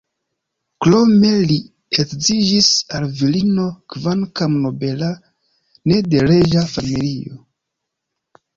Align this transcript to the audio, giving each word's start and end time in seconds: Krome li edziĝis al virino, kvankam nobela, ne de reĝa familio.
Krome 0.85 1.33
li 1.51 1.57
edziĝis 2.03 2.69
al 3.01 3.05
virino, 3.21 3.67
kvankam 3.95 4.57
nobela, 4.65 5.13
ne 5.93 6.01
de 6.15 6.27
reĝa 6.33 6.67
familio. 6.75 7.41